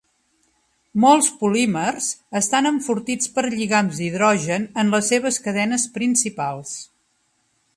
[1.01, 2.07] Molts polímers
[2.39, 6.77] estan enfortits per lligams d'hidrogen en les seves cadenes principals.